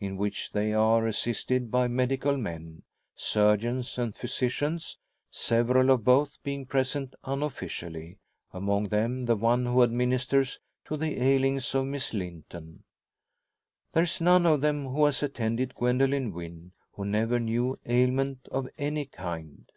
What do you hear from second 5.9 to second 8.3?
of both being present, unofficially;